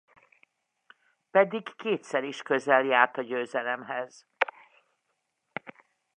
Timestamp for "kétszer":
1.75-2.23